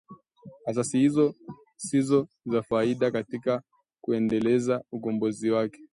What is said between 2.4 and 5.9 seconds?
na faida katika kuendeleza ukombozi wake